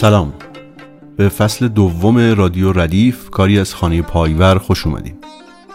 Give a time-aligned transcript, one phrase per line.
[0.00, 0.39] سلام.
[1.16, 5.14] به فصل دوم رادیو ردیف کاری از خانه پایور خوش اومدیم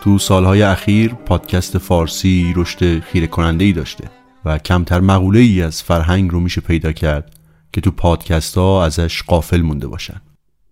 [0.02, 4.10] تو سالهای اخیر پادکست فارسی رشد خیره کننده ای داشته
[4.46, 7.36] و کمتر مقوله ای از فرهنگ رو میشه پیدا کرد
[7.74, 10.22] که تو پادکست ها ازش قافل مونده باشن.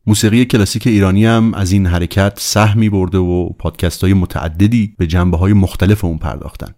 [0.08, 5.38] موسیقی کلاسیک ایرانی هم از این حرکت سهمی برده و پادکست های متعددی به جنبه
[5.38, 6.74] های مختلف اون پرداختن.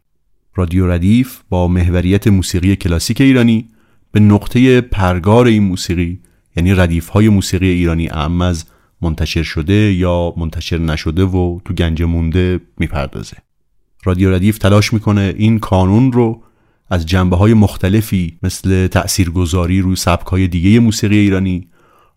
[0.55, 3.67] رادیو ردیف با محوریت موسیقی کلاسیک ایرانی
[4.11, 6.19] به نقطه پرگار این موسیقی
[6.55, 8.65] یعنی ردیف های موسیقی ایرانی اعم از
[9.01, 13.37] منتشر شده یا منتشر نشده و تو گنج مونده می‌پردازه.
[14.03, 16.43] رادیو ردیف تلاش می‌کنه این کانون رو
[16.89, 21.67] از جنبه های مختلفی مثل تأثیرگذاری روی سبک های دیگه موسیقی ایرانی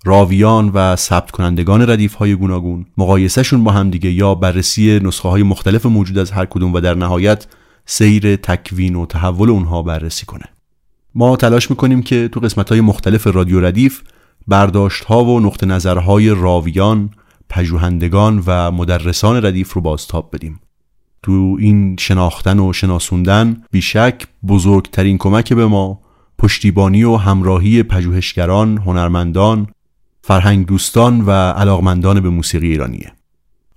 [0.04, 5.42] راویان و ثبت کنندگان ردیف های گوناگون مقایسهشون با هم دیگه یا بررسی نسخه های
[5.42, 7.46] مختلف موجود از هر کدوم و در نهایت
[7.86, 10.44] سیر تکوین و تحول اونها بررسی کنه.
[11.14, 14.02] ما تلاش می‌کنیم که تو قسمت های مختلف رادیو ردیف
[14.48, 17.10] برداشت ها و نقطه نظرهای راویان،
[17.48, 20.60] پژوهندگان و مدرسان ردیف رو بازتاب بدیم.
[21.22, 26.00] تو این شناختن و شناسوندن بیشک بزرگترین کمک به ما
[26.38, 29.66] پشتیبانی و همراهی پژوهشگران، هنرمندان،
[30.22, 33.12] فرهنگ دوستان و علاقمندان به موسیقی ایرانیه.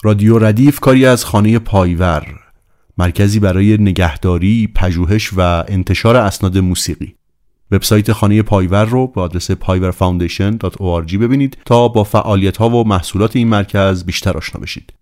[0.04, 2.28] رادیو ردیف کاری از خانه پایور
[2.98, 7.16] مرکزی برای نگهداری، پژوهش و انتشار اسناد موسیقی
[7.72, 13.48] وبسایت خانه پایور رو به آدرس payvarfoundation.org ببینید تا با فعالیت ها و محصولات این
[13.48, 14.94] مرکز بیشتر آشنا بشید.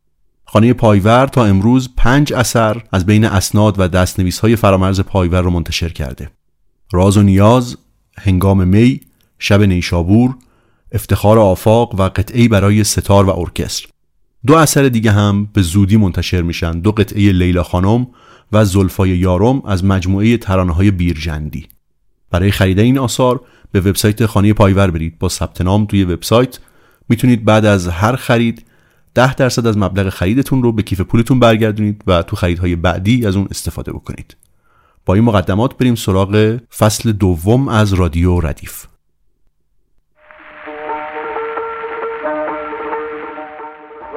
[0.45, 5.49] خانه پایور تا امروز پنج اثر از بین اسناد و دستنویس های فرامرز پایور رو
[5.49, 6.29] منتشر کرده.
[6.91, 7.77] راز و نیاز،
[8.17, 9.01] هنگام می،
[9.39, 10.35] شب نیشابور،
[10.91, 13.89] افتخار آفاق و قطعی برای ستار و ارکستر.
[14.47, 18.07] دو اثر دیگه هم به زودی منتشر میشن دو قطعه لیلا خانم
[18.51, 21.67] و زلفای یارم از مجموعه ترانه های بیرجندی
[22.31, 23.41] برای خرید این آثار
[23.71, 25.19] به وبسایت خانه پایور برید.
[25.19, 26.59] با ثبت نام توی وبسایت
[27.09, 28.65] می‌تونید بعد از هر خرید
[29.15, 33.35] 10 درصد از مبلغ خریدتون رو به کیف پولتون برگردونید و تو خریدهای بعدی از
[33.35, 34.37] اون استفاده بکنید.
[35.05, 38.85] با این مقدمات بریم سراغ فصل دوم از رادیو ردیف.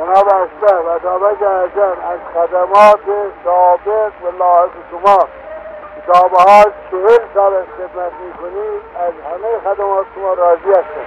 [0.07, 0.35] جناب و
[2.13, 3.01] از خدمات
[3.45, 5.29] سابق و لاحق شما.
[6.07, 8.13] کتاب ها چهل سال از خدمت
[8.95, 11.07] از همه خدمات شما راضی هستم.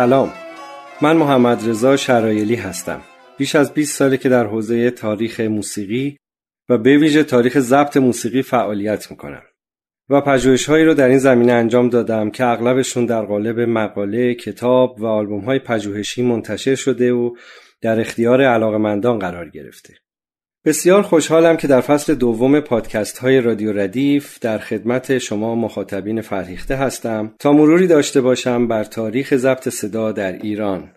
[0.00, 0.32] سلام.
[1.02, 3.00] من محمد رضا شرایلی هستم.
[3.38, 6.16] بیش از 20 ساله که در حوزه تاریخ موسیقی
[6.68, 9.42] و به ویژه تاریخ ضبط موسیقی فعالیت می‌کنم.
[10.08, 15.06] و پژوهش‌هایی رو در این زمینه انجام دادم که اغلبشون در قالب مقاله، کتاب و
[15.06, 17.34] آلبوم‌های پژوهشی منتشر شده و
[17.82, 19.94] در اختیار علاقمندان قرار گرفته.
[20.64, 26.76] بسیار خوشحالم که در فصل دوم پادکست های رادیو ردیف در خدمت شما مخاطبین فرهیخته
[26.76, 30.92] هستم تا مروری داشته باشم بر تاریخ ضبط صدا در ایران.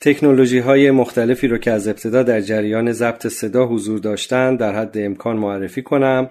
[0.00, 4.98] تکنولوژی های مختلفی رو که از ابتدا در جریان ضبط صدا حضور داشتند در حد
[4.98, 6.30] امکان معرفی کنم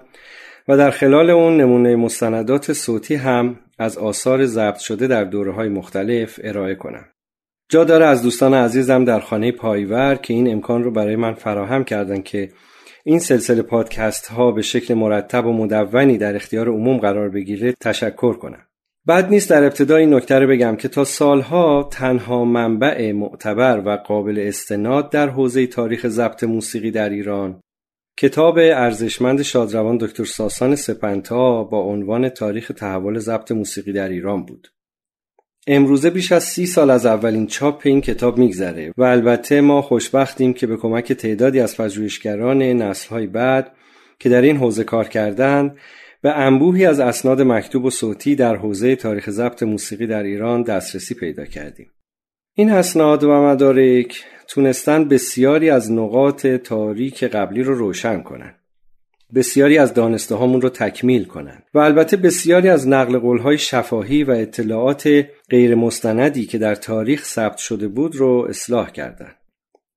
[0.68, 5.68] و در خلال اون نمونه مستندات صوتی هم از آثار ضبط شده در دوره های
[5.68, 7.04] مختلف ارائه کنم.
[7.68, 11.84] جا داره از دوستان عزیزم در خانه پایور که این امکان رو برای من فراهم
[11.84, 12.50] کردن که
[13.04, 18.32] این سلسله پادکست ها به شکل مرتب و مدونی در اختیار عموم قرار بگیره تشکر
[18.32, 18.66] کنم.
[19.06, 23.96] بعد نیست در ابتدا این نکته رو بگم که تا سالها تنها منبع معتبر و
[23.96, 27.60] قابل استناد در حوزه تاریخ ضبط موسیقی در ایران
[28.18, 34.68] کتاب ارزشمند شادروان دکتر ساسان سپنتا با عنوان تاریخ تحول ضبط موسیقی در ایران بود.
[35.66, 40.52] امروزه بیش از سی سال از اولین چاپ این کتاب میگذره و البته ما خوشبختیم
[40.52, 43.72] که به کمک تعدادی از پژوهشگران نسلهای بعد
[44.18, 45.76] که در این حوزه کار کردند
[46.22, 51.14] به انبوهی از اسناد مکتوب و صوتی در حوزه تاریخ ضبط موسیقی در ایران دسترسی
[51.14, 51.90] پیدا کردیم.
[52.54, 58.54] این اسناد و مدارک تونستن بسیاری از نقاط تاریک قبلی رو روشن کنن
[59.34, 64.30] بسیاری از دانسته هامون رو تکمیل کنن و البته بسیاری از نقل قولهای شفاهی و
[64.30, 69.36] اطلاعات غیر مستندی که در تاریخ ثبت شده بود رو اصلاح کردند.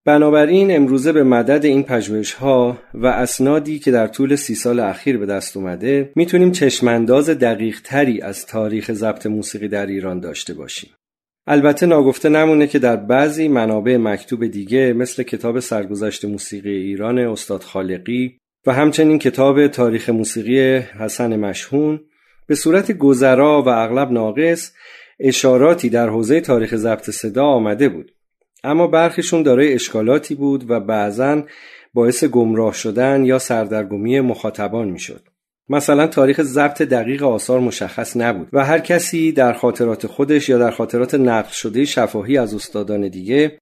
[0.06, 5.18] بنابراین امروزه به مدد این پژوهش ها و اسنادی که در طول سی سال اخیر
[5.18, 10.90] به دست اومده می‌تونیم چشمانداز دقیق تری از تاریخ ضبط موسیقی در ایران داشته باشیم.
[11.48, 17.64] البته ناگفته نمونه که در بعضی منابع مکتوب دیگه مثل کتاب سرگذشت موسیقی ایران استاد
[17.64, 18.37] خالقی
[18.68, 22.00] و همچنین کتاب تاریخ موسیقی حسن مشهون
[22.48, 24.72] به صورت گذرا و اغلب ناقص
[25.20, 28.12] اشاراتی در حوزه تاریخ ضبط صدا آمده بود
[28.64, 31.44] اما برخیشون دارای اشکالاتی بود و بعضا
[31.94, 35.22] باعث گمراه شدن یا سردرگمی مخاطبان می‌شد.
[35.70, 40.72] مثلا تاریخ ضبط دقیق آثار مشخص نبود و هر کسی در خاطرات خودش یا در
[40.72, 43.60] خاطرات نقل شده شفاهی از استادان دیگه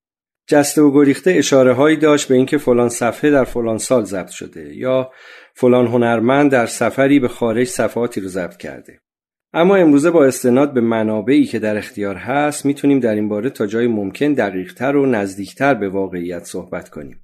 [0.48, 4.76] جسته و گریخته اشاره هایی داشت به اینکه فلان صفحه در فلان سال ضبط شده
[4.76, 5.12] یا
[5.54, 9.00] فلان هنرمند در سفری به خارج صفحاتی رو ضبط کرده
[9.54, 13.66] اما امروزه با استناد به منابعی که در اختیار هست می‌تونیم در این باره تا
[13.66, 17.22] جای ممکن دقیقتر و نزدیکتر به واقعیت صحبت کنیم.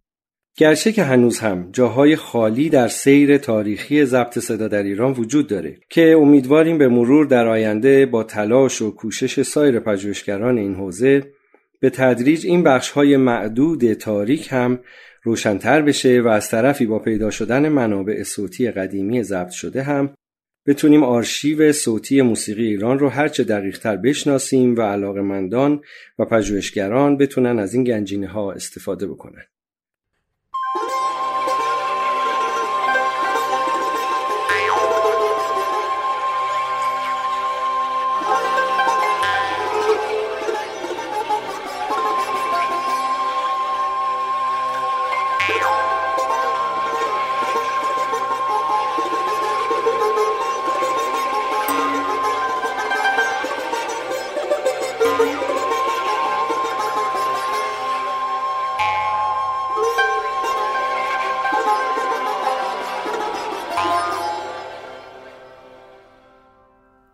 [0.57, 5.77] گرچه که هنوز هم جاهای خالی در سیر تاریخی ضبط صدا در ایران وجود داره
[5.89, 11.23] که امیدواریم به مرور در آینده با تلاش و کوشش سایر پژوهشگران این حوزه
[11.81, 14.79] به تدریج این بخشهای معدود تاریک هم
[15.23, 20.13] روشنتر بشه و از طرفی با پیدا شدن منابع صوتی قدیمی ضبط شده هم
[20.67, 25.81] بتونیم آرشیو صوتی موسیقی ایران رو هرچه دقیقتر بشناسیم و علاقمندان
[26.19, 29.43] و پژوهشگران بتونن از این گنجینه ها استفاده بکنن.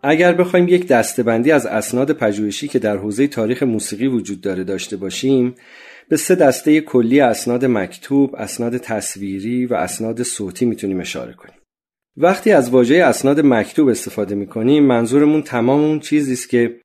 [0.08, 4.96] اگر بخوایم یک دستبندی از اسناد پژوهشی که در حوزه تاریخ موسیقی وجود داره داشته
[4.96, 5.54] باشیم
[6.08, 11.54] به سه دسته کلی اسناد مکتوب، اسناد تصویری و اسناد صوتی می‌تونیم اشاره کنیم.
[12.16, 16.80] وقتی از واژه اسناد مکتوب استفاده می‌کنیم منظورمون تمام اون چیزی است که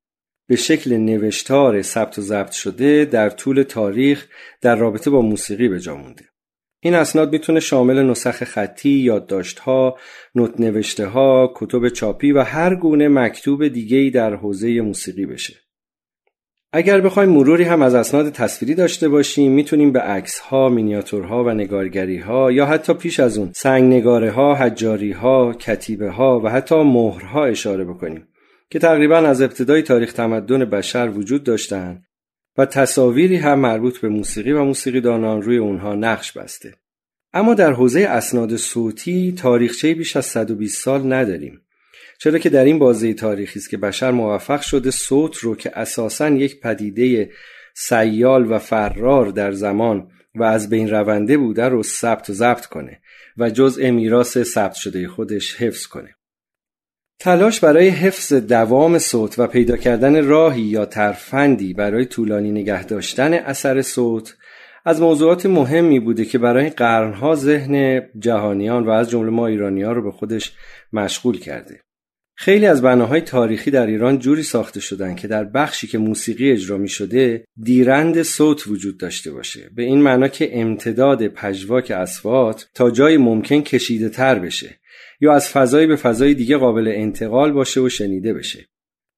[0.48, 4.28] به شکل نوشتار ثبت و ضبط شده در طول تاریخ
[4.62, 6.26] در رابطه با موسیقی به جا مونده.
[6.86, 9.98] این اسناد می‌تونه شامل نسخ خطی، یادداشت‌ها،
[10.36, 15.54] نوت نوشته ها، کتب چاپی و هر گونه مکتوب دیگه‌ای در حوزه موسیقی بشه.
[16.74, 21.50] اگر بخوایم مروری هم از اسناد تصویری داشته باشیم می‌تونیم به عکس ها، مینیاتورها و
[21.50, 26.50] نگارگری ها یا حتی پیش از اون سنگ نگاره ها، حجاری ها، کتیبه ها و
[26.50, 28.28] حتی مهرها اشاره بکنیم
[28.70, 32.06] که تقریبا از ابتدای تاریخ تمدن بشر وجود داشتند
[32.58, 36.74] و تصاویری هم مربوط به موسیقی و موسیقی دانان روی اونها نقش بسته.
[37.34, 41.62] اما در حوزه اسناد صوتی تاریخچه بیش از 120 سال نداریم.
[42.20, 46.30] چرا که در این بازه تاریخی است که بشر موفق شده صوت رو که اساسا
[46.30, 47.32] یک پدیده
[47.74, 53.02] سیال و فرار در زمان و از بین رونده بوده رو ثبت و ضبط کنه
[53.38, 56.16] و جزء میراث ثبت شده خودش حفظ کنه.
[57.24, 63.34] تلاش برای حفظ دوام صوت و پیدا کردن راهی یا ترفندی برای طولانی نگه داشتن
[63.34, 64.36] اثر صوت
[64.86, 70.04] از موضوعات مهمی بوده که برای قرنها ذهن جهانیان و از جمله ما ایرانیان رو
[70.04, 70.52] به خودش
[70.94, 71.80] مشغول کرده.
[72.36, 76.78] خیلی از بناهای تاریخی در ایران جوری ساخته شدن که در بخشی که موسیقی اجرا
[76.78, 82.92] می شده دیرند صوت وجود داشته باشه به این معنا که امتداد پژواک اسوات تا
[82.92, 84.80] جای ممکن کشیده تر بشه
[85.24, 88.68] یا از فضایی به فضای دیگه قابل انتقال باشه و شنیده بشه.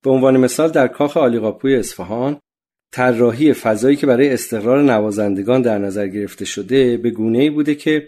[0.04, 2.40] به عنوان مثال در کاخ آلیقاپوی اصفهان
[2.92, 8.08] طراحی فضایی که برای استقرار نوازندگان در نظر گرفته شده به گونه ای بوده که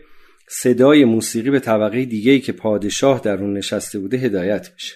[0.49, 4.95] صدای موسیقی به طبقه دیگه که پادشاه در اون نشسته بوده هدایت بشه.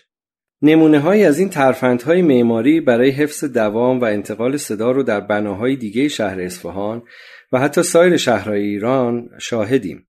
[0.61, 5.75] نمونه های از این ترفندهای معماری برای حفظ دوام و انتقال صدا رو در بناهای
[5.75, 7.03] دیگه شهر اصفهان
[7.51, 10.07] و حتی سایر شهرهای ایران شاهدیم.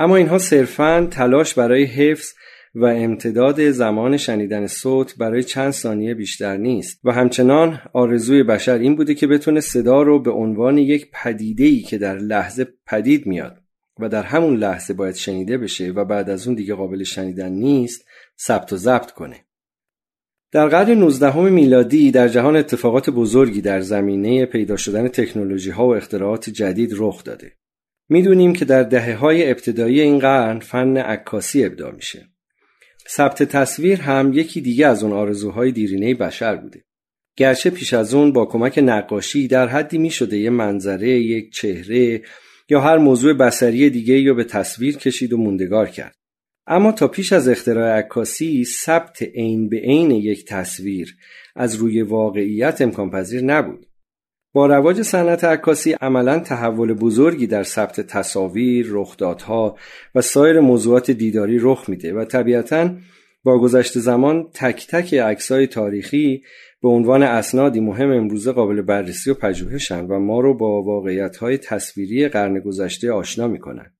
[0.00, 2.28] اما اینها صرفا تلاش برای حفظ
[2.74, 8.96] و امتداد زمان شنیدن صوت برای چند ثانیه بیشتر نیست و همچنان آرزوی بشر این
[8.96, 13.58] بوده که بتونه صدا رو به عنوان یک پدیده‌ای که در لحظه پدید میاد
[14.00, 18.04] و در همون لحظه باید شنیده بشه و بعد از اون دیگه قابل شنیدن نیست
[18.40, 19.36] ثبت و ضبط کنه
[20.52, 25.96] در قرن 19 میلادی در جهان اتفاقات بزرگی در زمینه پیدا شدن تکنولوژی ها و
[25.96, 27.52] اختراعات جدید رخ داده.
[28.08, 32.28] می‌دونیم که در دهه های ابتدایی این قرن فن عکاسی ابداع میشه.
[33.08, 36.84] ثبت تصویر هم یکی دیگه از اون آرزوهای دیرینه بشر بوده.
[37.36, 42.22] گرچه پیش از اون با کمک نقاشی در حدی می شده یه منظره، یک چهره
[42.68, 46.14] یا هر موضوع بسری دیگه یا به تصویر کشید و موندگار کرد.
[46.66, 51.16] اما تا پیش از اختراع عکاسی ثبت عین به عین یک تصویر
[51.56, 53.86] از روی واقعیت امکان پذیر نبود.
[54.52, 59.76] با رواج صنعت عکاسی عملا تحول بزرگی در ثبت تصاویر، رخدادها
[60.14, 62.90] و سایر موضوعات دیداری رخ میده و طبیعتا
[63.44, 66.42] با گذشت زمان تک تک عکسای تاریخی
[66.82, 72.28] به عنوان اسنادی مهم امروزه قابل بررسی و پژوهشن و ما رو با واقعیت‌های تصویری
[72.28, 73.92] قرن گذشته آشنا می‌کنن.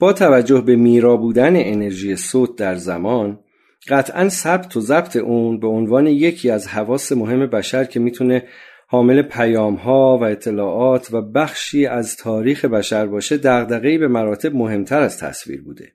[0.00, 3.40] با توجه به میرا بودن انرژی صوت در زمان
[3.88, 8.44] قطعا ثبت و ضبط اون به عنوان یکی از حواس مهم بشر که می‌تونه
[8.92, 15.00] حامل پیام ها و اطلاعات و بخشی از تاریخ بشر باشه دغدغه‌ای به مراتب مهمتر
[15.02, 15.92] از تصویر بوده.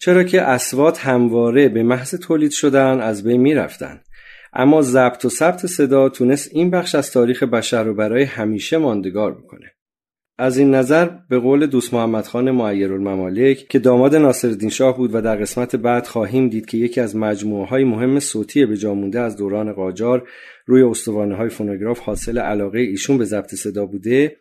[0.00, 4.00] چرا که اسوات همواره به محض تولید شدن از بین می‌رفتن.
[4.52, 9.34] اما ضبط و ثبت صدا تونست این بخش از تاریخ بشر رو برای همیشه ماندگار
[9.34, 9.72] بکنه.
[10.38, 15.14] از این نظر به قول دوست محمد خان معیر الممالک که داماد ناصرالدین شاه بود
[15.14, 18.94] و در قسمت بعد خواهیم دید که یکی از مجموعه های مهم صوتی به جا
[18.94, 20.28] مونده از دوران قاجار
[20.68, 24.36] روی استوانه های فونوگراف حاصل علاقه ایشون به ضبط صدا بوده.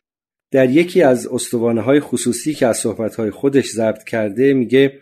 [0.52, 5.00] در یکی از استوانه های خصوصی که از صحبت های خودش ضبط کرده میگه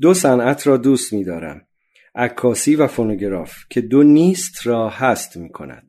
[0.00, 1.66] دو صنعت را دوست میدارم
[2.14, 5.87] عکاسی و فونوگراف که دو نیست را هست می‌کند.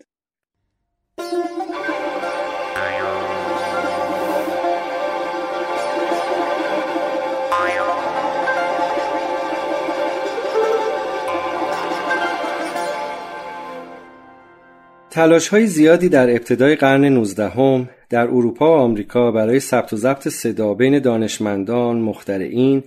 [15.12, 20.28] تلاش های زیادی در ابتدای قرن 19 در اروپا و آمریکا برای ثبت و ضبط
[20.28, 22.84] صدا بین دانشمندان، مخترعین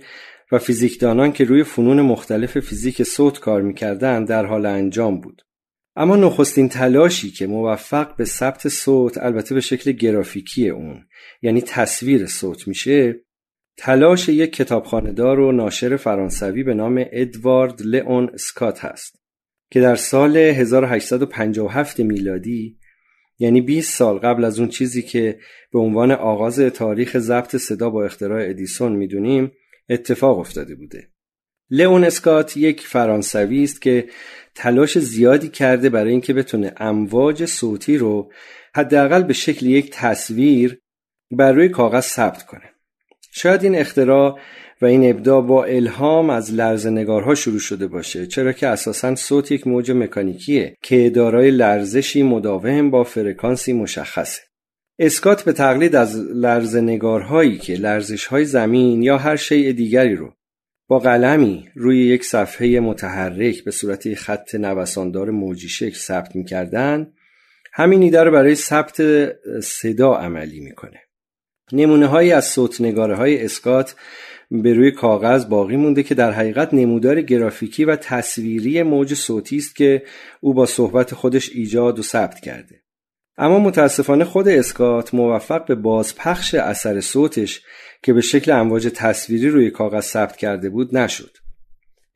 [0.51, 5.41] و فیزیکدانان که روی فنون مختلف فیزیک صوت کار می‌کردند در حال انجام بود.
[5.95, 11.05] اما نخستین تلاشی که موفق به ثبت صوت البته به شکل گرافیکی اون
[11.41, 13.15] یعنی تصویر صوت میشه
[13.77, 19.22] تلاش یک کتابخانهدار و ناشر فرانسوی به نام ادوارد لئون اسکات هست
[19.73, 22.77] که در سال 1857 میلادی
[23.39, 25.39] یعنی 20 سال قبل از اون چیزی که
[25.71, 29.51] به عنوان آغاز تاریخ ضبط صدا با اختراع ادیسون می‌دونیم
[29.89, 31.09] اتفاق افتاده بوده.
[31.69, 34.07] لئون اسکات یک فرانسوی است که
[34.55, 38.31] تلاش زیادی کرده برای اینکه بتونه امواج صوتی رو
[38.75, 40.79] حداقل به شکل یک تصویر
[41.31, 42.73] بر روی کاغذ ثبت کنه.
[43.31, 44.39] شاید این اختراع
[44.83, 49.51] و این ابداع با الهام از لرز نگارها شروع شده باشه چرا که اساسا صوت
[49.51, 54.41] یک موج مکانیکیه که دارای لرزشی مداوم با فرکانسی مشخصه.
[54.99, 60.33] اسکات به تقلید از لرز نگارهایی که لرزش های زمین یا هر شیء دیگری رو
[60.87, 67.13] با قلمی روی یک صفحه متحرک به صورت خط نوساندار موجی شکل ثبت می‌کردن
[67.73, 69.01] همین ایده رو برای ثبت
[69.59, 70.99] صدا عملی می‌کنه.
[71.71, 73.95] نمونه هایی از صوت نگاره های اسکات
[74.61, 79.75] به روی کاغذ باقی مونده که در حقیقت نمودار گرافیکی و تصویری موج صوتی است
[79.75, 80.03] که
[80.41, 82.83] او با صحبت خودش ایجاد و ثبت کرده.
[83.37, 87.61] اما متاسفانه خود اسکات موفق به بازپخش اثر صوتش
[88.03, 91.37] که به شکل امواج تصویری روی کاغذ ثبت کرده بود نشد.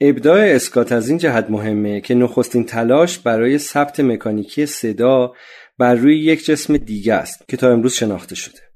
[0.02, 5.34] ابداع اسکات از این جهت مهمه که نخستین تلاش برای ثبت مکانیکی صدا
[5.78, 8.67] بر روی یک جسم دیگه است که تا امروز شناخته شده.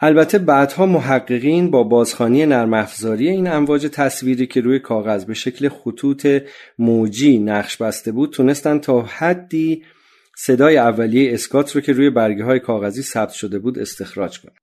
[0.00, 5.68] البته بعدها محققین با بازخانی نرم افزاری این امواج تصویری که روی کاغذ به شکل
[5.68, 6.26] خطوط
[6.78, 9.82] موجی نقش بسته بود تونستن تا حدی
[10.36, 14.58] صدای اولیه اسکات رو که روی برگه های کاغذی ثبت شده بود استخراج کنند.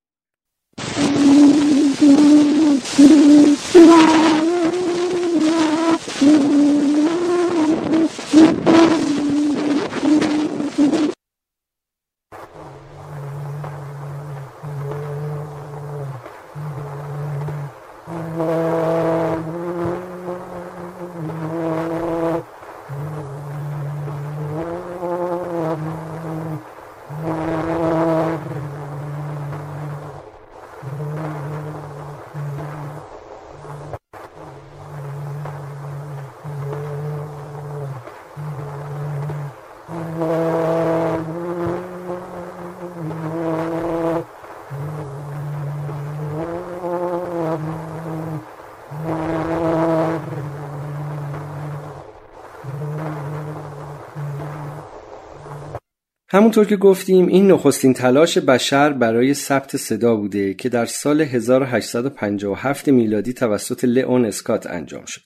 [56.36, 62.90] همونطور که گفتیم این نخستین تلاش بشر برای ثبت صدا بوده که در سال 1857
[62.90, 65.22] میلادی توسط لئون اسکات انجام شد.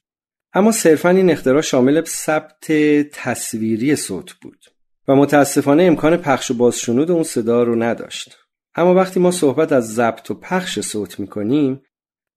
[0.54, 2.72] اما صرفا این اختراع شامل ثبت
[3.12, 4.66] تصویری صوت بود
[5.08, 8.38] و متاسفانه امکان پخش و بازشنود اون صدا رو نداشت.
[8.76, 11.82] اما وقتی ما صحبت از ضبط و پخش صوت می‌کنیم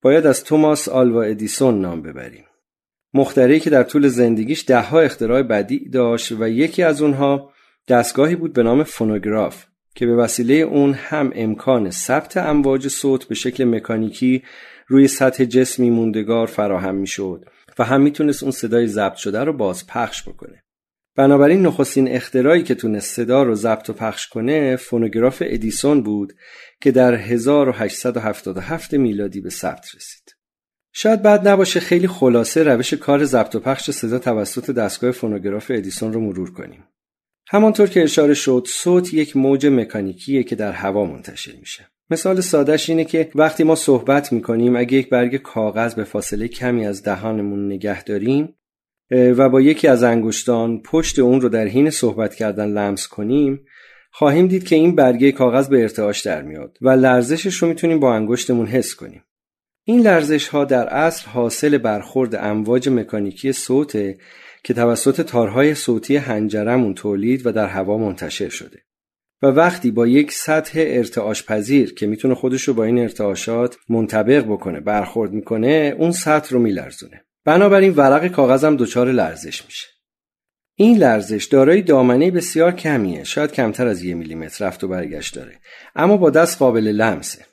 [0.02, 2.44] باید از توماس آلوا ادیسون نام ببریم.
[3.14, 7.51] مخترعی که در طول زندگیش دهها اختراع بدی داشت و یکی از اونها
[7.88, 13.34] دستگاهی بود به نام فونوگراف که به وسیله اون هم امکان ثبت امواج صوت به
[13.34, 14.42] شکل مکانیکی
[14.86, 17.44] روی سطح جسمی موندگار فراهم می‌شد
[17.78, 20.62] و هم می‌تونست اون صدای ضبط شده رو باز پخش بکنه.
[21.16, 26.32] بنابراین نخستین اختراعی که تونست صدا رو ضبط و پخش کنه فونوگراف ادیسون بود
[26.80, 30.36] که در 1877 میلادی به ثبت رسید.
[30.92, 36.12] شاید بد نباشه خیلی خلاصه روش کار ضبط و پخش صدا توسط دستگاه فونوگراف ادیسون
[36.12, 36.84] رو مرور کنیم.
[37.48, 41.88] همانطور که اشاره شد صوت یک موج مکانیکیه که در هوا منتشر میشه.
[42.10, 46.86] مثال سادهش اینه که وقتی ما صحبت می‌کنیم اگه یک برگ کاغذ به فاصله کمی
[46.86, 48.54] از دهانمون نگه داریم
[49.10, 53.64] و با یکی از انگشتان پشت اون رو در حین صحبت کردن لمس کنیم
[54.10, 58.14] خواهیم دید که این برگه کاغذ به ارتعاش در میاد و لرزشش رو می‌تونیم با
[58.14, 59.24] انگشتمون حس کنیم.
[59.84, 64.18] این لرزش ها در اصل حاصل برخورد امواج مکانیکی صوته
[64.64, 68.78] که توسط تارهای صوتی هنجرمون تولید و در هوا منتشر شده.
[69.42, 74.44] و وقتی با یک سطح ارتعاش پذیر که می‌تونه خودش رو با این ارتعاشات منطبق
[74.44, 77.24] بکنه برخورد می‌کنه اون سطح رو میلرزونه.
[77.44, 79.88] بنابراین ورق کاغذم دچار لرزش میشه.
[80.74, 85.60] این لرزش دارای دامنه بسیار کمیه شاید کمتر از یه میلیمتر رفت و برگشت داره
[85.94, 87.46] اما با دست قابل لمسه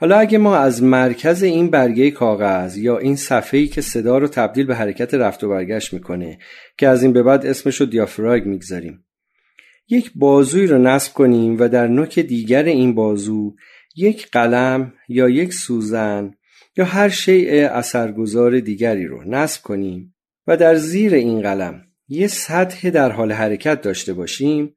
[0.00, 4.66] حالا اگه ما از مرکز این برگه کاغذ یا این صفحه‌ای که صدا رو تبدیل
[4.66, 6.38] به حرکت رفت و برگشت می‌کنه
[6.78, 9.04] که از این به بعد اسمش رو دیافراگ می‌گذاریم.
[9.88, 13.54] یک بازوی رو نصب کنیم و در نوک دیگر این بازو
[13.96, 16.34] یک قلم یا یک سوزن
[16.76, 20.14] یا هر شیء اثرگذار دیگری رو نصب کنیم
[20.46, 24.76] و در زیر این قلم یه سطح در حال حرکت داشته باشیم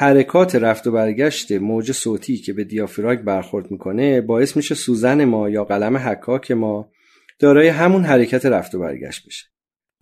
[0.00, 5.48] حرکات رفت و برگشت موج صوتی که به دیافراگ برخورد می‌کنه باعث میشه سوزن ما
[5.48, 6.90] یا قلم حکاک ما
[7.38, 9.46] دارای همون حرکت رفت و برگشت بشه.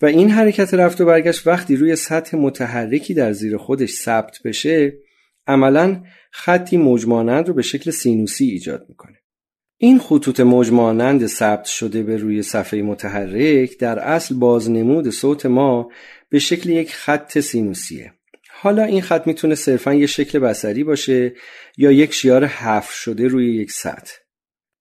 [0.03, 4.99] و این حرکت رفت و برگشت وقتی روی سطح متحرکی در زیر خودش ثبت بشه
[5.47, 9.17] عملا خطی موجمانند رو به شکل سینوسی ایجاد می‌کنه.
[9.79, 15.91] این خطوط موجمانند ثبت شده به روی صفحه متحرک در اصل بازنمود صوت ما
[16.29, 18.16] به شکل یک خط سینوسیه.
[18.61, 21.35] حالا این خط می‌تونه صرفا یه شکل بسری باشه
[21.77, 24.13] یا یک شیار حف شده روی یک سطح.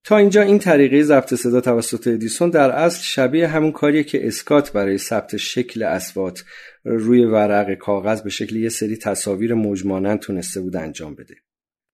[0.04, 4.72] تا اینجا این طریقه ضبط صدا توسط ادیسون در اصل شبیه همون کاریه که اسکات
[4.72, 6.44] برای ثبت شکل اسوات
[6.84, 11.36] روی ورق کاغذ به شکل یه سری تصاویر موجمانند تونسته بود انجام بده.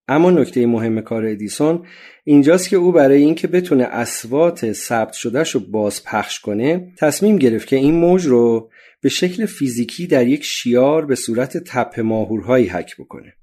[0.08, 1.86] اما نکته مهم کار ادیسون
[2.24, 7.68] اینجاست که او برای اینکه بتونه اسوات ثبت شدهش رو باز پخش کنه تصمیم گرفت
[7.68, 8.71] که این موج رو
[9.02, 13.34] به شکل فیزیکی در یک شیار به صورت تپه ماهورهایی حک بکنه.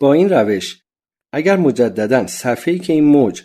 [0.00, 0.82] با این روش
[1.32, 3.42] اگر مجددا صفحه‌ای که این موج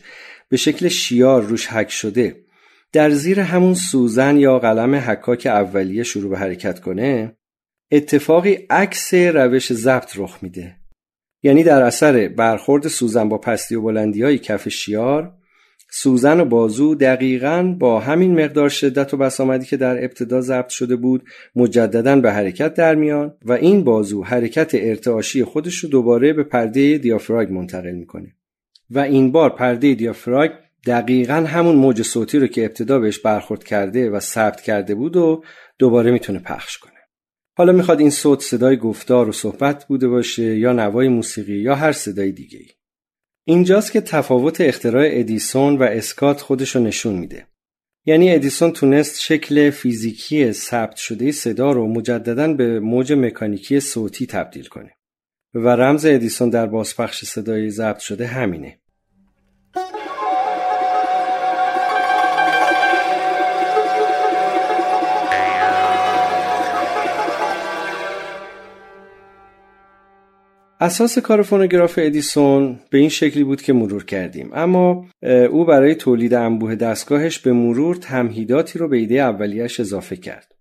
[0.50, 2.45] به شکل شیار روش حک شده
[2.91, 7.38] در زیر همون سوزن یا قلم حکاک اولیه شروع به حرکت کنه
[7.91, 10.76] اتفاقی عکس روش ضبط رخ میده.
[11.43, 15.37] یعنی در اثر برخورد سوزن با پستی و بلندی های کف شیار
[15.89, 20.95] سوزن و بازو دقیقا با همین مقدار شدت و بسامدی که در ابتدا ضبط شده
[20.95, 21.23] بود
[21.56, 26.97] مجددا به حرکت در میان و این بازو حرکت ارتعاشی خودش رو دوباره به پرده
[26.97, 28.36] دیافراگ منتقل می‌کنه
[28.89, 30.52] و این بار پرده دیافراگ
[30.88, 35.43] دقیقا همون موج صوتی رو که ابتدا بهش برخورد کرده و ثبت کرده بود و
[35.80, 36.93] دوباره می‌تونه پخش کنه
[37.58, 41.91] حالا می‌خواد این صوت صدای گفتار و صحبت بوده باشه یا نوای موسیقی یا هر
[41.91, 42.67] صدای دیگه ای.
[43.49, 47.47] اینجاست که تفاوت اختراع ادیسون و اسکات خودشو نشون میده.
[48.05, 54.65] یعنی ادیسون تونست شکل فیزیکی ثبت شده صدا رو مجددا به موج مکانیکی صوتی تبدیل
[54.65, 54.91] کنه.
[55.53, 58.79] و رمز ادیسون در بازپخش صدای ضبط شده همینه.
[70.81, 74.49] اساس کار فونوگراف ادیسون به این شکلی بود که مرور کردیم.
[74.53, 75.05] اما
[75.49, 80.51] او برای تولید انبوه دستگاهش به مرور تمهیداتی رو به ایده اولیش اضافه کرد.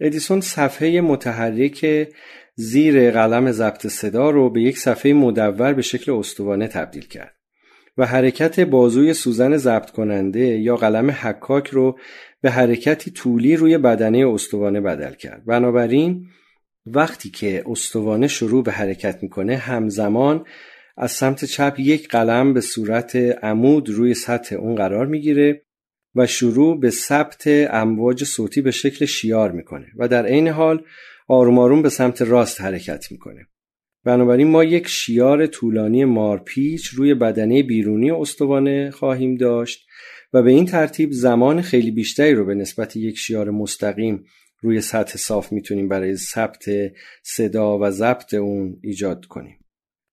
[0.00, 2.08] ادیسون صفحه متحرک
[2.54, 7.34] زیر قلم ضبط صدا رو به یک صفحه مدور به شکل استوانه تبدیل کرد
[7.98, 11.98] و حرکت بازوی سوزن ضبط کننده یا قلم حکاک رو
[12.40, 15.44] به حرکتی طولی روی بدنه استوانه بدل کرد.
[15.44, 16.26] بنابراین
[16.86, 20.44] وقتی که استوانه شروع به حرکت می‌کنه همزمان
[20.96, 25.62] از سمت چپ یک قلم به صورت عمود روی سطح اون قرار می‌گیره
[26.14, 30.84] و شروع به ثبت امواج صوتی به شکل شیار می‌کنه و در عین حال
[31.28, 33.46] آروم به سمت راست حرکت می‌کنه.
[34.04, 39.86] بنابراین ما یک شیار طولانی مارپیچ روی بدنه بیرونی استوانه خواهیم داشت
[40.32, 44.24] و به این ترتیب زمان خیلی بیشتری رو به نسبت یک شیار مستقیم
[44.62, 46.64] روی سطح صاف می‌تونیم برای ثبت
[47.22, 49.58] صدا و ضبط اون ایجاد کنیم.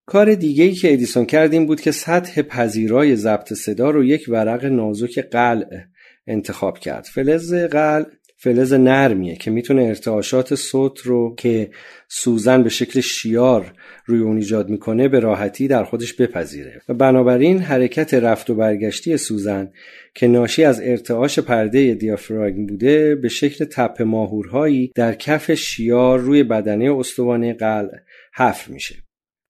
[0.06, 4.66] کار دیگه ای که ادیسون کردیم بود که سطح پذیرای ضبط صدا رو یک ورق
[4.66, 5.84] نازک قلع
[6.28, 7.04] انتخاب کرد.
[7.04, 8.06] فلز قلع
[8.41, 11.69] فلز نرمیه که می‌تونه ارتعاشات صوت رو که
[12.08, 13.73] سوزن به شکل شیار
[14.06, 16.82] روی اون ایجاد می‌کنه به راحتی در خودش بپذیره.
[16.89, 19.71] و بنابراین حرکت رفت و برگشتی سوزن
[20.15, 26.43] که ناشی از ارتعاش پرده دیافراگم بوده به شکل تپ ماهورهایی در کف شیار روی
[26.43, 27.99] بدنه استوانه قلع
[28.36, 28.95] حفر میشه.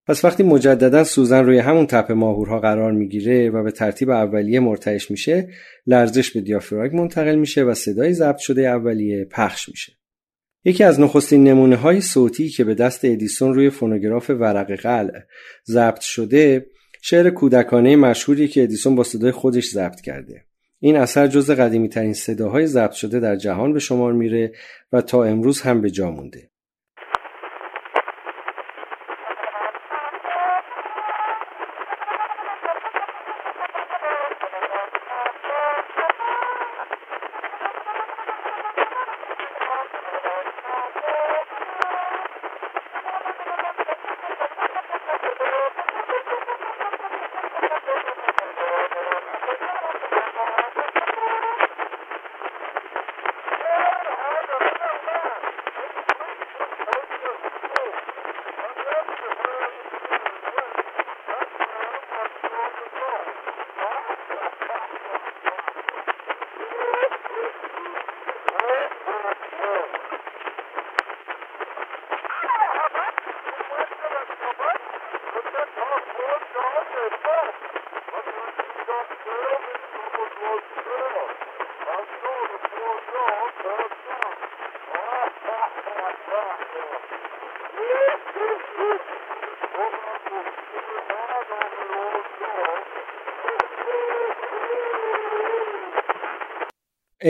[0.09, 5.11] پس وقتی مجددا سوزن روی همون تپه ماهورها قرار می‌گیره و به ترتیب اولیه مرتعش
[5.11, 5.49] میشه
[5.87, 9.93] لرزش به دیافراگم منتقل میشه و صدای ضبط شده اولیه پخش میشه.
[10.65, 15.19] یکی از نخستین نمونه های صوتی که به دست ادیسون روی فونوگراف ورق قلع
[15.67, 16.65] ضبط شده
[17.01, 20.45] شعر کودکانه مشهوری که ادیسون با صدای خودش ضبط کرده.
[20.79, 24.51] این اثر جز قدیمی ترین صداهای ضبط شده در جهان به شمار میره
[24.93, 26.49] و تا امروز هم به جا مونده.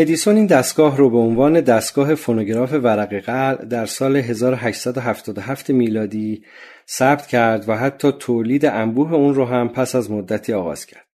[0.02, 6.44] ادیسون این دستگاه رو به عنوان دستگاه فونوگراف ورق قلع در سال 1877 میلادی
[6.90, 11.06] ثبت کرد و حتی تولید انبوه اون رو هم پس از مدتی آغاز کرد.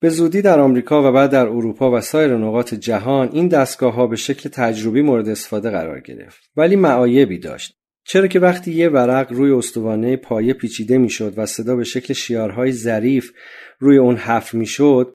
[0.00, 4.06] به زودی در آمریکا و بعد در اروپا و سایر نقاط جهان این دستگاه ها
[4.06, 9.32] به شکل تجربی مورد استفاده قرار گرفت ولی معایبی داشت چرا که وقتی یه ورق
[9.32, 13.32] روی استوانه پایه پیچیده می‌شد و صدا به شکل شیارهای ظریف
[13.78, 15.14] روی اون حفر می‌شد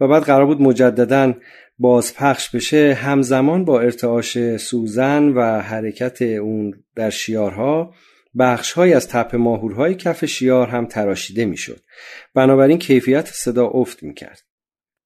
[0.00, 1.34] و بعد قرار بود مجددا
[1.82, 7.94] بازپخش بشه همزمان با ارتعاش سوزن و حرکت اون در شیارها
[8.38, 11.80] بخشهایی از تپه ماهورهای کف شیار هم تراشیده می‌شد.
[12.34, 14.42] بنابراین کیفیت صدا افت می‌کرد.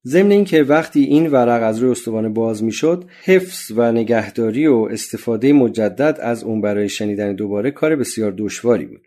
[0.06, 5.52] ضمن اینکه وقتی این ورق از روی استوانه باز می‌شد حفظ و نگهداری و استفاده
[5.52, 9.02] مجدد از اون برای شنیدن دوباره کار بسیار دشواری بود.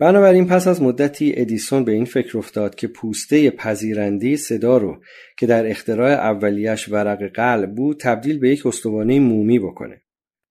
[0.00, 5.02] بنابراین پس از مدتی ادیسون به این فکر افتاد که پوسته پذیرنده صدا رو
[5.36, 10.02] که در اختراع اولیش ورق قلب بود تبدیل به یک استوانه مومی بکنه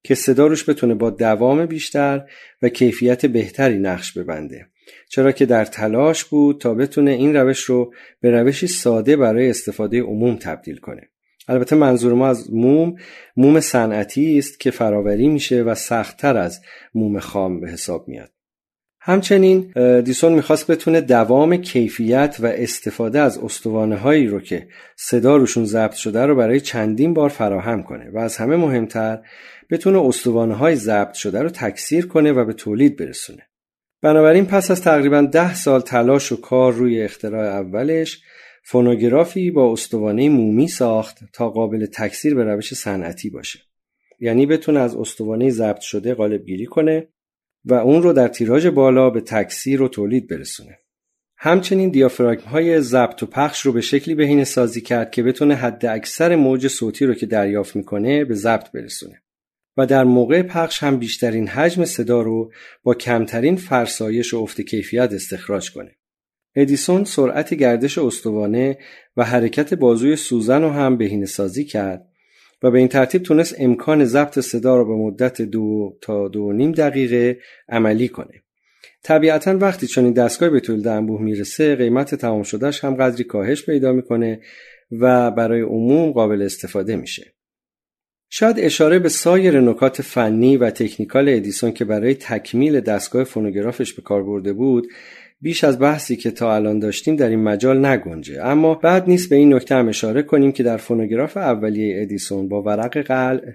[0.04, 2.26] که صدا روش بتونه با دوام بیشتر
[2.62, 4.68] و کیفیت بهتری نقش ببنده.
[5.10, 10.02] چرا که در تلاش بود تا بتونه این روش رو به روشی ساده برای استفاده
[10.02, 11.10] عموم تبدیل کنه.
[11.48, 12.96] البته منظور ما از موم
[13.38, 16.62] موم صنعتی است که فراوری میشه و سختتر از
[16.94, 18.39] موم خام به حساب میاد.
[19.02, 25.66] همچنین دیسون می‌خواست بتونه دوام کیفیت و استفاده از استوانه هایی رو که صدا روشون
[25.66, 29.20] ضبط شده رو برای چندین بار فراهم کنه و از همه مهمتر
[29.70, 33.50] بتونه استوانه های ضبط شده رو تکثیر کنه و به تولید برسونه.
[34.02, 38.22] بنابراین پس از تقریبا ده سال تلاش و کار روی اختراع اولش
[38.64, 43.60] فونوگرافی با استوانه مومی ساخت تا قابل تکثیر به روش صنعتی باشه.
[44.20, 47.08] یعنی بتونه از استوانه ضبط شده قالب گیری کنه
[47.66, 50.80] و اون رو در تیراژ بالا به تکثیر و تولید برسونه.
[51.38, 55.86] همچنین دیافراگم های ضبط و پخش رو به شکلی بهینه سازی کرد که بتونه حد
[55.86, 59.22] اکثر موج صوتی رو که دریافت می‌کنه به ضبط برسونه
[59.78, 62.52] و در موقع پخش هم بیشترین حجم صدا رو
[62.84, 65.96] با کمترین فرسایش و افت کیفیت استخراج کنه.
[66.56, 68.78] ادیسون سرعت گردش استوانه
[69.18, 72.09] و حرکت بازوی سوزن رو هم بهینه سازی کرد
[72.64, 76.72] و به این ترتیب تونست امکان ضبط صدا را به مدت دو تا دو نیم
[76.72, 78.44] دقیقه عملی کنه.
[79.04, 83.92] طبیعتا وقتی چنین دستگاه به تولید انبوه می‌رسه قیمت تمام شدهش هم قدری کاهش پیدا
[83.92, 84.42] می‌کنه
[84.92, 87.34] و برای عموم قابل استفاده میشه.
[88.32, 94.02] شاید اشاره به سایر نکات فنی و تکنیکال ادیسون که برای تکمیل دستگاه فونوگرافش به
[94.02, 94.88] کار برده بود
[95.42, 99.36] بیش از بحثی که تا الان داشتیم در این مجال نگنجه اما بعد نیست به
[99.36, 103.54] این نکته هم اشاره کنیم که در فونوگراف اولیه ادیسون با ورق قلع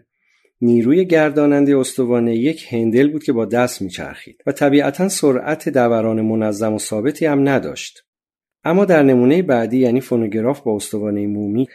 [0.61, 6.73] نیروی گرداننده استوانه یک هندل بود که با دست میچرخید و طبیعتا سرعت دوران منظم
[6.75, 8.05] و ثابتی هم نداشت
[8.65, 11.69] اما در نمونه بعدی یعنی فونوگراف با استوانه مومی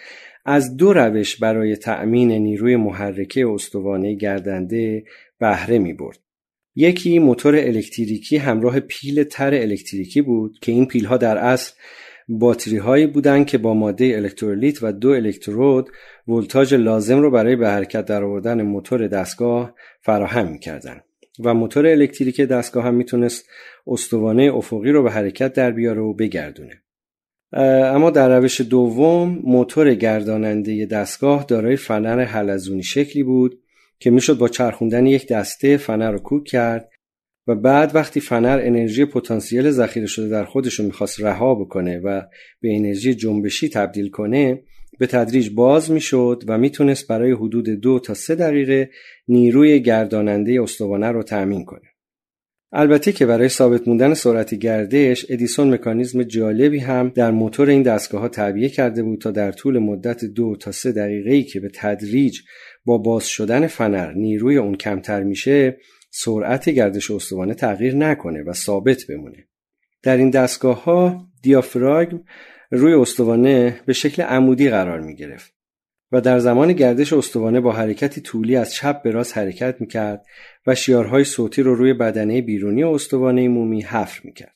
[0.45, 5.04] از دو روش برای تأمین نیروی محرکه استوانه گردنده
[5.39, 6.19] بهره می برد.
[6.80, 11.74] یکی موتور الکتریکی همراه پیل تر الکتریکی بود که این پیل ها در اصل
[12.30, 15.89] باتری هایی بودند که با ماده الکترولیت و دو الکترود
[16.28, 21.04] ولتاژ لازم رو برای به حرکت درآوردن موتور دستگاه فراهم می‌کردند
[21.44, 23.50] و موتور الکتریکی دستگاه هم می‌تونست
[23.88, 26.82] استوانه افقی رو به حرکت در بیاره و بگردونه.
[27.94, 33.60] اما در روش دوم موتور گرداننده دستگاه دارای فنر حلزونی شکلی بود
[33.99, 36.89] که می‌شد با چرخوندن یک دسته فنر رو کوک کرد
[37.47, 42.21] و بعد وقتی فنر انرژی پتانسیل ذخیره شده در خودش رو می‌خواست رها بکنه و
[42.62, 44.63] به انرژی جنبشی تبدیل کنه
[44.99, 48.89] به تدریج باز می‌شد و می‌تونست برای حدود دو تا سه دقیقه
[49.27, 51.88] نیروی گرداننده استوانه رو تأمین کنه.
[52.71, 58.21] البته که برای ثابت موندن سرعت گردش ادیسون مکانیزم جالبی هم در موتور این دستگاه
[58.21, 61.69] ها تعبیه کرده بود تا در طول مدت دو تا سه دقیقه ای که به
[61.75, 62.39] تدریج
[62.86, 65.77] با باز شدن فنر نیروی اون کمتر میشه
[66.12, 69.47] سرعت گردش استوانه تغییر نکنه و ثابت بمونه.
[70.03, 72.21] در این دستگاه ها دیافراگم
[72.71, 75.59] روی استوانه به شکل عمودی قرار می گرفت
[76.12, 80.26] و در زمان گردش استوانه با حرکتی طولی از چپ به راست حرکت می کرد
[80.67, 84.56] و شیارهای صوتی رو روی بدنه بیرونی استوانه مومی حفر می کرد.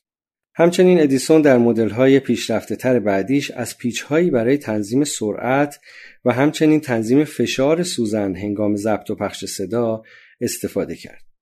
[0.54, 5.80] همچنین ادیسون در مدل‌های پیشرفته تر بعدیش از پیچهایی برای تنظیم سرعت
[6.24, 10.02] و همچنین تنظیم فشار سوزن هنگام ضبط و پخش صدا
[10.40, 11.33] استفاده کرد.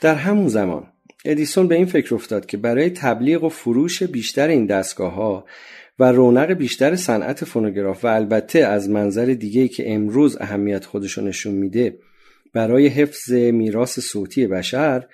[0.00, 0.86] در همون زمان
[1.24, 5.44] ادیسون به این فکر افتاد که برای تبلیغ و فروش بیشتر این دستگاه ها
[5.98, 11.54] و رونق بیشتر صنعت فونوگراف و البته از منظر دیگه که امروز اهمیت خودشو نشون
[11.54, 11.98] میده
[12.52, 15.06] برای حفظ میراث صوتی بشر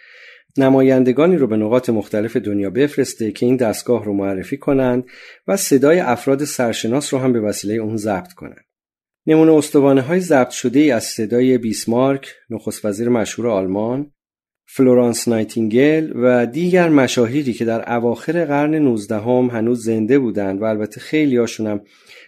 [0.59, 5.05] نمایندگانی رو به نقاط مختلف دنیا بفرسته که این دستگاه رو معرفی کنند
[5.49, 8.64] و صدای افراد سرشناس رو هم به وسیله اون ضبط کنند.
[9.27, 14.12] نمونه استوانه های ضبط شده ای از صدای بیسمارک، نخست وزیر مشهور آلمان،
[14.74, 20.64] فلورانس نایتینگل و دیگر مشاهیری که در اواخر قرن 19 هم هنوز زنده بودند و
[20.64, 21.80] البته خیلی هاشون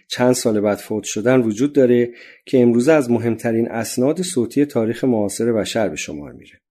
[0.07, 2.09] چند سال بعد فوت شدن وجود داره
[2.45, 6.61] که امروزه از مهمترین اسناد صوتی تاریخ معاصر بشر به شمار میره.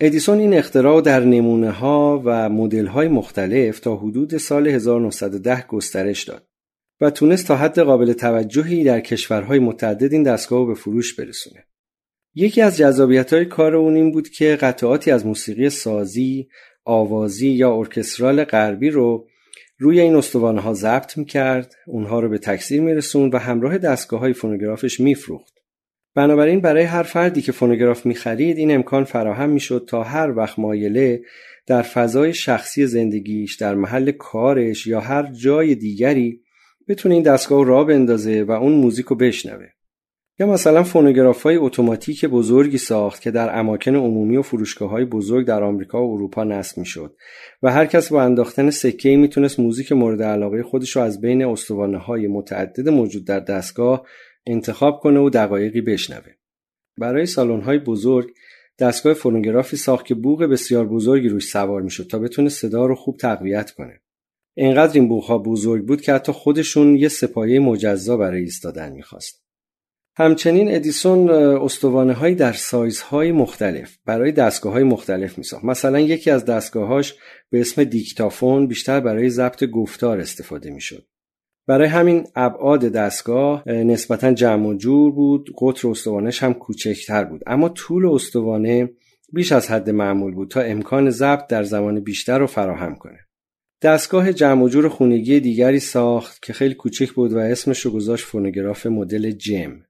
[0.00, 6.24] ادیسون این اختراع در نمونه ها و مدل های مختلف تا حدود سال 1910 گسترش
[6.24, 6.46] داد
[7.00, 11.64] و تونست تا حد قابل توجهی در کشورهای متعدد این دستگاه به فروش برسونه.
[12.34, 16.48] یکی از جذابیت های کار اون این بود که قطعاتی از موسیقی سازی،
[16.84, 19.26] آوازی یا ارکسترال غربی رو
[19.78, 24.32] روی این استوانه ها ضبط می‌کرد، اونها رو به تکثیر میرسوند و همراه دستگاه های
[24.32, 25.52] فونوگرافش میفروخت.
[26.14, 31.22] بنابراین برای هر فردی که فونوگراف می‌خرید این امکان فراهم می‌شد تا هر وقت مایله
[31.66, 36.40] در فضای شخصی زندگیش در محل کارش یا هر جای دیگری
[36.88, 39.66] بتونه این دستگاه را بندازه و اون موزیک رو بشنوه.
[40.46, 45.62] مثلا فونوگراف های اتوماتیک بزرگی ساخت که در اماکن عمومی و فروشگاه های بزرگ در
[45.62, 47.16] آمریکا و اروپا نصب می‌شد
[47.62, 51.44] و هر کس با انداختن سکه ای می‌تونست موزیک مورد علاقه خودش رو از بین
[51.44, 54.06] استوانه های متعدد موجود در دستگاه
[54.46, 56.32] انتخاب کنه و دقایقی بشنوه.
[56.98, 58.30] برای سالن های بزرگ
[58.78, 63.16] دستگاه فونوگرافی ساخت که بوق بسیار بزرگی روش سوار می‌شد تا بتونه صدا رو خوب
[63.16, 64.00] تقویت کنه.
[64.54, 69.41] اینقدر این بوغ ها بزرگ بود که حتی خودشون یه سپایه مجزا برای ایستادن می‌خواست.
[70.16, 75.64] همچنین ادیسون استوانه هایی در سایزهای مختلف برای دستگاه های مختلف می ساخت.
[75.64, 77.14] مثلا یکی از دستگاهاش
[77.50, 81.06] به اسم دیکتافون بیشتر برای ضبط گفتار استفاده می شد.
[81.66, 87.68] برای همین ابعاد دستگاه نسبتا جمع و جور بود قطر استوانش هم کوچکتر بود اما
[87.68, 88.90] طول استوانه
[89.32, 93.18] بیش از حد معمول بود تا امکان ضبط در زمان بیشتر رو فراهم کنه
[93.82, 98.24] دستگاه جمع و جور خونگی دیگری ساخت که خیلی کوچک بود و اسمش رو گذاشت
[98.24, 99.82] فونوگراف مدل جم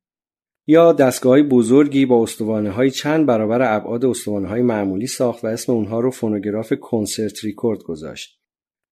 [0.67, 5.73] یا دستگاه بزرگی با استوانه های چند برابر ابعاد استوانه های معمولی ساخت و اسم
[5.73, 8.41] اونها رو فونوگراف کنسرت ریکورد گذاشت.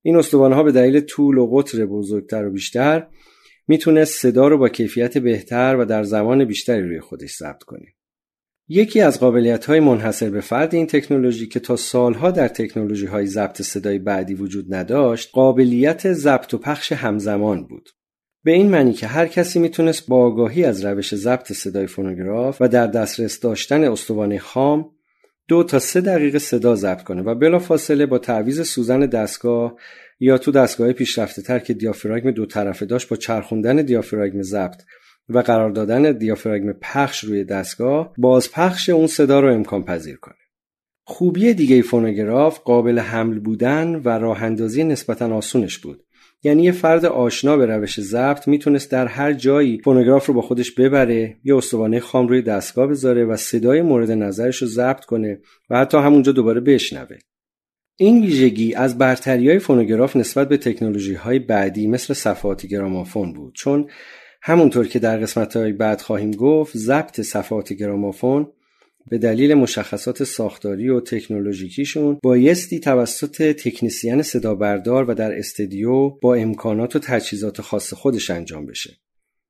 [0.02, 3.06] این استوانه ها به دلیل طول و قطر بزرگتر و بیشتر
[3.68, 7.86] می‌تونست صدا رو با کیفیت بهتر و در زمان بیشتری روی خودش ضبط کنه.
[8.68, 13.26] یکی از قابلیت های منحصر به فرد این تکنولوژی که تا سالها در تکنولوژی های
[13.26, 17.88] ضبط صدای بعدی وجود نداشت قابلیت ضبط و پخش همزمان بود.
[18.44, 22.68] به این معنی که هر کسی می‌تونست با آگاهی از روش ضبط صدای فونوگراف و
[22.68, 24.90] در دسترس داشتن استوانه خام
[25.48, 29.76] دو تا سه دقیقه صدا ضبط کنه و بلا فاصله با تعویز سوزن دستگاه
[30.20, 34.82] یا تو دستگاه پیشرفته تر که دیافراگم دو طرفه داشت با چرخوندن دیافراگم ضبط
[35.28, 40.34] و قرار دادن دیافراگم پخش روی دستگاه بازپخش اون صدا رو امکان پذیر کنه.
[41.04, 46.04] خوبی دیگه فونوگراف قابل حمل بودن و راه اندازی نسبتا آسونش بود.
[46.42, 50.72] یعنی یه فرد آشنا به روش ضبط می‌تونست در هر جایی فونوگراف رو با خودش
[50.72, 55.78] ببره یا استوانه خام روی دستگاه بذاره و صدای مورد نظرش رو ضبط کنه و
[55.78, 57.16] حتی همونجا دوباره بشنوه.
[57.96, 63.54] این ویژگی از برتری های فونوگراف نسبت به تکنولوژی های بعدی مثل صفحات گرامافون بود
[63.54, 63.90] چون
[64.42, 68.52] همونطور که در قسمت های بعد خواهیم گفت ضبط صفحات گرامافون
[69.08, 76.34] به دلیل مشخصات ساختاری و تکنولوژیکیشون بایستی توسط تکنیسیان صدا بردار و در استدیو با
[76.34, 78.96] امکانات و تجهیزات خاص خودش انجام بشه.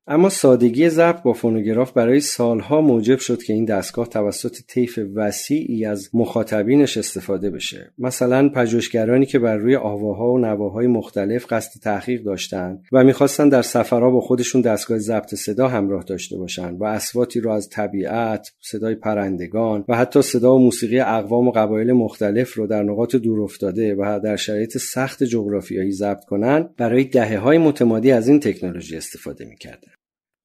[0.07, 5.85] اما سادگی ضبط با فونوگراف برای سالها موجب شد که این دستگاه توسط طیف وسیعی
[5.85, 7.91] از مخاطبینش استفاده بشه.
[7.97, 13.61] مثلا پژوهشگرانی که بر روی آواها و نواهای مختلف قصد تحقیق داشتند و می‌خواستن در
[13.61, 18.95] سفرها با خودشون دستگاه ضبط صدا همراه داشته باشند و اسواتی رو از طبیعت صدای
[18.95, 23.95] پرندگان و حتی صدا و موسیقی اقوام و قبایل مختلف رو در نقاط دور افتاده
[23.95, 29.45] و در شرایط سخت جغرافیایی ضبط کنند برای دهه های متمادی از این تکنولوژی استفاده
[29.45, 29.90] می‌کردن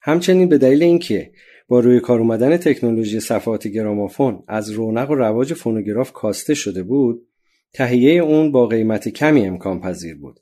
[0.06, 1.30] همچنین به دلیل اینکه
[1.68, 7.28] با روی کار اومدن تکنولوژی صفحات گرامافون از رونق و رواج فونوگراف کاسته شده بود
[7.72, 10.40] تهیه اون با قیمت کمی امکان پذیر بود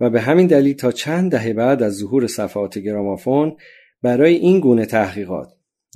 [0.00, 3.56] و به همین دلیل تا چند دهه بعد از ظهور صفحات گرامافون
[4.02, 5.48] برای این گونه تحقیقات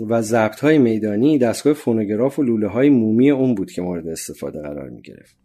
[0.08, 4.60] و ضبط های میدانی دستگاه فونوگراف و لوله های مومی اون بود که مورد استفاده
[4.60, 5.36] قرار می گرفت.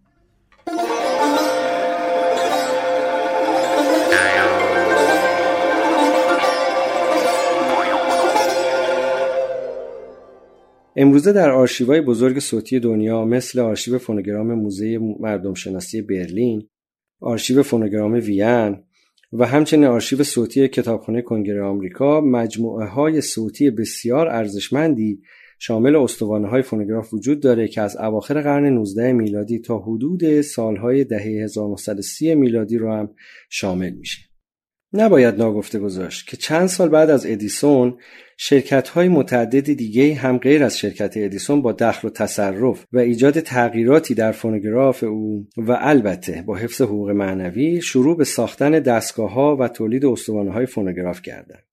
[10.98, 16.70] امروزه در آرشیوهای بزرگ صوتی دنیا مثل آرشیو فونوگرام موزه مردم شناسی برلین،
[17.22, 18.84] آرشیو فونوگرام وین
[19.34, 25.22] و همچنین آرشیو صوتی کتابخانه کنگره آمریکا مجموعه های صوتی بسیار ارزشمندی
[25.60, 31.04] شامل استوانه های فونوگراف وجود داره که از اواخر قرن 19 میلادی تا حدود سالهای
[31.04, 33.10] دهه 1930 میلادی رو هم
[33.50, 34.22] شامل میشه.
[34.94, 37.98] نباید ناگفته گذاشت که چند سال بعد از ادیسون
[38.38, 43.40] شرکت های متعدد دیگه هم غیر از شرکت ادیسون با دخل و تصرف و ایجاد
[43.40, 49.56] تغییراتی در فونوگراف او و البته با حفظ حقوق معنوی شروع به ساختن دستگاه ها
[49.56, 51.64] و تولید استوانه های فونوگراف کردند.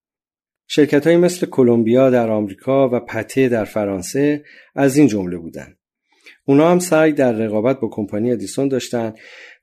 [0.67, 4.43] شرکت های مثل کلمبیا در آمریکا و پته در فرانسه
[4.75, 5.77] از این جمله بودند.
[6.45, 9.13] اونا هم سعی در رقابت با کمپانی ادیسون داشتن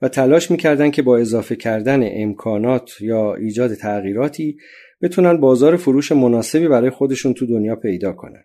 [0.03, 4.57] و تلاش می‌کردن که با اضافه کردن امکانات یا ایجاد تغییراتی
[5.03, 8.45] بتونن بازار فروش مناسبی برای خودشون تو دنیا پیدا کنن.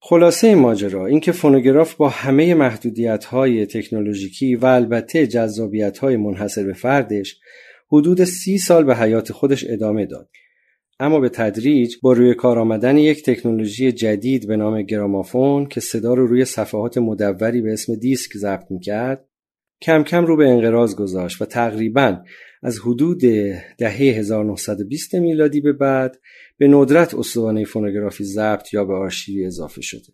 [0.00, 6.64] خلاصه این ماجرا اینکه فونوگراف با همه محدودیت های تکنولوژیکی و البته جذابیت های منحصر
[6.64, 7.40] به فردش
[7.92, 10.28] حدود سی سال به حیات خودش ادامه داد.
[11.00, 16.14] اما به تدریج با روی کار آمدن یک تکنولوژی جدید به نام گرامافون که صدا
[16.14, 19.28] رو روی صفحات مدوری به اسم دیسک ضبط می‌کرد
[19.82, 22.18] کم کم رو به انقراض گذاشت و تقریبا
[22.62, 23.20] از حدود
[23.78, 26.20] دهه 1920 میلادی به بعد
[26.58, 30.12] به ندرت استوانه فونوگرافی ضبط یا به آرشیوی اضافه شده.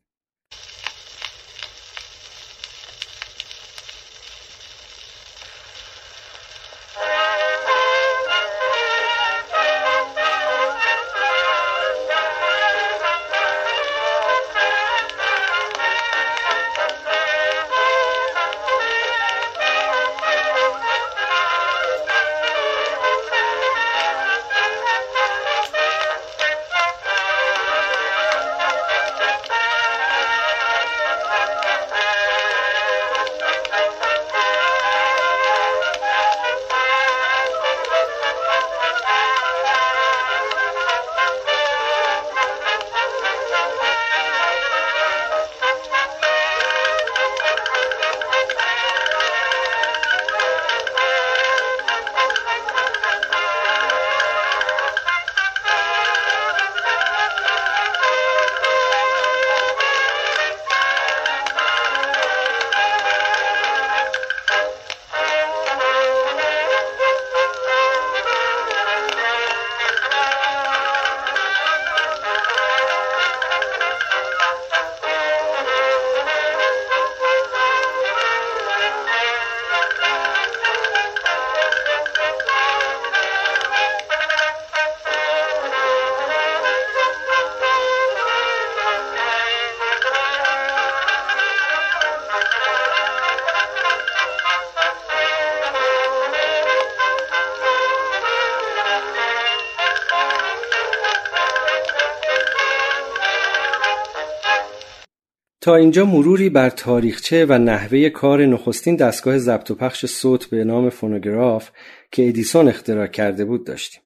[105.69, 110.65] تا اینجا مروری بر تاریخچه و نحوه کار نخستین دستگاه ضبط و پخش صوت به
[110.65, 111.71] نام فونوگراف
[112.13, 114.03] که ادیسون اختراع کرده بود داشتیم.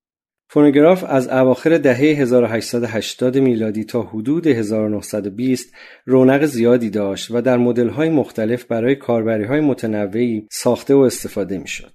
[0.48, 5.74] فونوگراف از اواخر دهه 1880 میلادی تا حدود 1920
[6.06, 11.92] رونق زیادی داشت و در مدل‌های مختلف برای کاربری‌های متنوعی ساخته و استفاده می‌شد.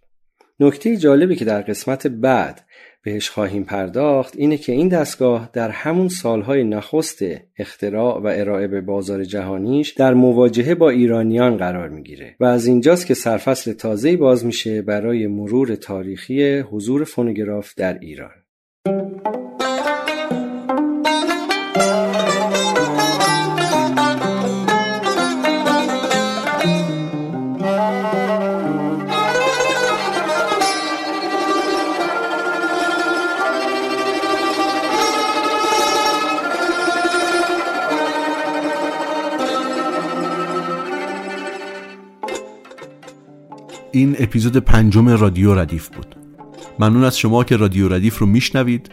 [0.59, 2.65] نکته جالبی که در قسمت بعد
[3.07, 7.19] بهش خواهیم پرداخت اینه که این دستگاه در همون سالهای نخست
[7.57, 13.07] اختراع و ارائه به بازار جهانیش در مواجهه با ایرانیان قرار می‌گیره و از اینجاست
[13.07, 18.31] که سرفصل تازه‌ای باز میشه برای مرور تاریخی حضور فونوگراف در ایران.
[43.97, 46.15] این اپیزود پنجم رادیو ردیف بود.
[46.79, 48.89] ممنون از شما که رادیو ردیف رو میشنوید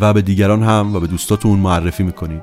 [0.00, 2.42] و به دیگران هم و به دوستاتون معرفی می‌کنید.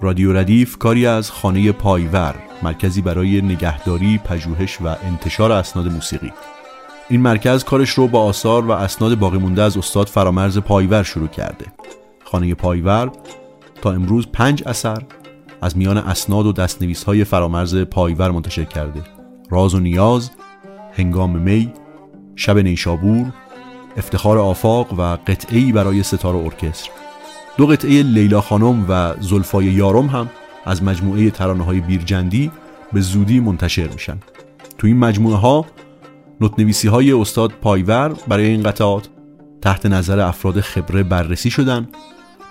[0.00, 6.32] رادیو ردیف کاری از خانه پایور مرکزی برای نگهداری، پژوهش و انتشار اسناد موسیقی.
[7.08, 11.28] این مرکز کارش رو با آثار و اسناد باقی مونده از استاد فرامرز پایور شروع
[11.28, 11.66] کرده.
[12.24, 13.10] خانه پایور
[13.82, 15.02] تا امروز پنج اثر
[15.62, 19.00] از میان اسناد و دستنویس های فرامرز پایور منتشر کرده.
[19.50, 20.30] راز و نیاز
[20.92, 21.72] هنگام می
[22.36, 23.32] شب نیشابور
[23.96, 26.90] افتخار آفاق و قطعی برای ستار ارکستر.
[27.56, 30.30] دو قطعه لیلا خانم و زلفای یارم هم
[30.64, 32.50] از مجموعه ترانه های بیرجندی
[32.92, 34.18] به زودی منتشر میشن.
[34.78, 35.66] تو این مجموعه ها
[36.40, 39.08] نوتنویسی های استاد پایور برای این قطعات
[39.62, 41.88] تحت نظر افراد خبره بررسی شدن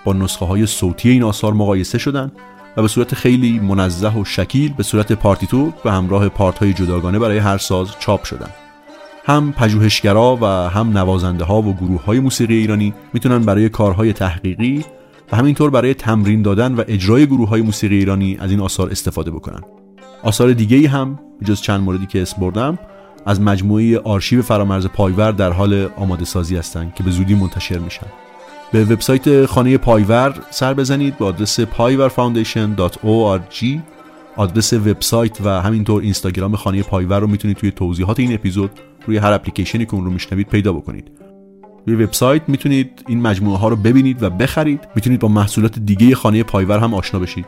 [0.04, 2.32] با نسخه های صوتی این آثار مقایسه شدن
[2.76, 7.18] و به صورت خیلی منزه و شکیل به صورت پارتیتور و همراه پارت های جداگانه
[7.18, 8.50] برای هر ساز چاپ شدن.
[9.24, 14.84] هم پژوهشگرا و هم نوازنده ها و گروه های موسیقی ایرانی می‌تونن برای کارهای تحقیقی
[15.32, 19.30] و همینطور برای تمرین دادن و اجرای گروه های موسیقی ایرانی از این آثار استفاده
[19.30, 19.60] بکنن.
[20.22, 22.78] آثار دیگه هم جز چند موردی که اسم بردم
[23.26, 28.06] از مجموعه آرشیو فرامرز پایور در حال آماده سازی هستند که به زودی منتشر میشن.
[28.72, 33.66] به وبسایت خانه پایور سر بزنید با آدرس payvarfoundation.org
[34.36, 38.70] آدرس وبسایت و همینطور اینستاگرام خانه پایور رو می‌تونید توی توضیحات این اپیزود
[39.06, 41.10] روی هر اپلیکیشنی که اون رو میشنوید پیدا بکنید.
[41.86, 44.80] روی وبسایت می‌تونید این مجموعه ها رو ببینید و بخرید.
[44.94, 47.46] می‌تونید با محصولات دیگه خانه پایور هم آشنا بشید.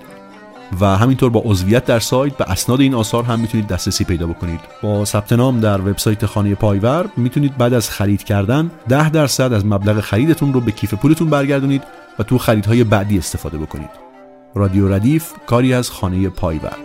[0.80, 4.60] و همینطور با عضویت در سایت به اسناد این آثار هم می‌تونید دسترسی پیدا بکنید.
[4.82, 9.66] با ثبت نام در وبسایت خانه پایور می‌تونید بعد از خرید کردن 10 درصد از
[9.66, 11.82] مبلغ خریدتون رو به کیف پولتون برگردونید
[12.18, 13.90] و تو خریدهای بعدی استفاده بکنید.
[14.54, 16.76] رادیو ردیف کاری از خانه پایور.